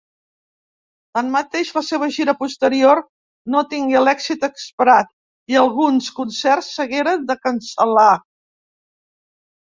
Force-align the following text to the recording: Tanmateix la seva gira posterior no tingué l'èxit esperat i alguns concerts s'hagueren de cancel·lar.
Tanmateix 1.17 1.71
la 1.73 1.81
seva 1.89 2.05
gira 2.15 2.33
posterior 2.39 3.01
no 3.55 3.61
tingué 3.73 4.01
l'èxit 4.05 4.45
esperat 4.47 5.11
i 5.53 5.59
alguns 5.63 6.07
concerts 6.21 6.71
s'hagueren 6.79 7.27
de 7.33 7.37
cancel·lar. 7.43 8.11